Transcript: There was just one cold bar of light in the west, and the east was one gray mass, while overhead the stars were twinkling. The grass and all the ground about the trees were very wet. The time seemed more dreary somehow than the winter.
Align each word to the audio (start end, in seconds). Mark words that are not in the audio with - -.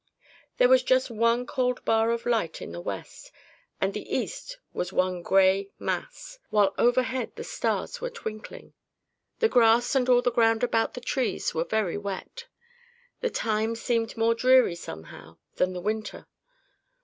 There 0.57 0.67
was 0.67 0.81
just 0.81 1.11
one 1.11 1.45
cold 1.45 1.85
bar 1.85 2.09
of 2.09 2.25
light 2.25 2.59
in 2.59 2.71
the 2.71 2.81
west, 2.81 3.31
and 3.79 3.93
the 3.93 4.11
east 4.11 4.57
was 4.73 4.91
one 4.91 5.21
gray 5.21 5.69
mass, 5.77 6.39
while 6.49 6.73
overhead 6.79 7.35
the 7.35 7.43
stars 7.43 8.01
were 8.01 8.09
twinkling. 8.09 8.73
The 9.41 9.47
grass 9.47 9.93
and 9.93 10.09
all 10.09 10.23
the 10.23 10.31
ground 10.31 10.63
about 10.63 10.95
the 10.95 11.01
trees 11.01 11.53
were 11.53 11.65
very 11.65 11.99
wet. 11.99 12.47
The 13.19 13.29
time 13.29 13.75
seemed 13.75 14.17
more 14.17 14.33
dreary 14.33 14.73
somehow 14.73 15.37
than 15.57 15.73
the 15.73 15.79
winter. 15.81 16.25